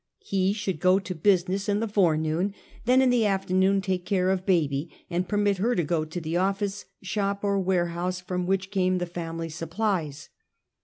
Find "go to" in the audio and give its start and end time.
0.79-1.13, 5.83-6.19